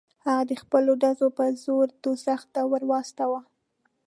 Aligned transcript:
هغه 0.25 0.43
د 0.49 0.51
خپلو 0.61 0.91
ډزو 1.01 1.27
په 1.37 1.45
زور 1.63 1.87
دوزخ 2.03 2.41
ته 2.53 2.61
ور 2.71 2.83
واستاوه. 2.91 3.41